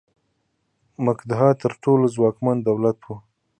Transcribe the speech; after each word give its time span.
مګدها 1.05 1.49
تر 1.61 1.71
ټولو 1.83 2.05
ځواکمن 2.15 2.57
دولت 2.67 2.99
و. 3.03 3.07